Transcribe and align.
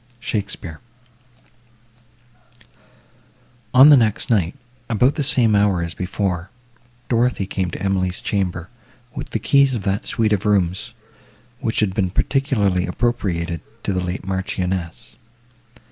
SHAKESPEARE 0.19 0.79
On 3.71 3.89
the 3.89 3.95
next 3.95 4.31
night, 4.31 4.55
about 4.89 5.13
the 5.13 5.21
same 5.21 5.55
hour 5.55 5.83
as 5.83 5.93
before, 5.93 6.49
Dorothée 7.07 7.47
came 7.47 7.69
to 7.69 7.79
Emily's 7.83 8.19
chamber, 8.19 8.67
with 9.15 9.29
the 9.29 9.37
keys 9.37 9.75
of 9.75 9.83
that 9.83 10.07
suite 10.07 10.33
of 10.33 10.43
rooms, 10.43 10.93
which 11.59 11.81
had 11.81 11.93
been 11.93 12.09
particularly 12.09 12.87
appropriated 12.87 13.61
to 13.83 13.93
the 13.93 14.01
late 14.03 14.25
Marchioness. 14.25 15.17